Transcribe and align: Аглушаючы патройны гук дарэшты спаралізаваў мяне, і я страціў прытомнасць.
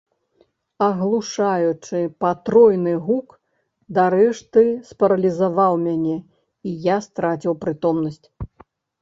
Аглушаючы 0.85 1.99
патройны 2.25 2.93
гук 3.09 3.35
дарэшты 3.99 4.63
спаралізаваў 4.89 5.79
мяне, 5.85 6.17
і 6.67 6.75
я 6.89 6.97
страціў 7.11 7.53
прытомнасць. 7.63 8.21